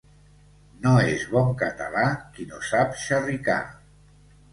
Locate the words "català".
1.59-2.05